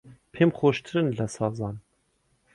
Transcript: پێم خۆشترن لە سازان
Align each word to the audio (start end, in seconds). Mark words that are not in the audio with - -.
پێم 0.33 0.49
خۆشترن 0.57 1.07
لە 1.17 1.25
سازان 1.35 1.75